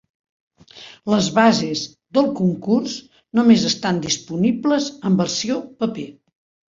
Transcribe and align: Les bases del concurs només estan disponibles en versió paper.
Les 1.13 1.25
bases 1.33 1.83
del 2.17 2.29
concurs 2.39 2.95
només 3.41 3.65
estan 3.69 3.99
disponibles 4.07 4.89
en 5.11 5.19
versió 5.21 5.59
paper. 5.85 6.07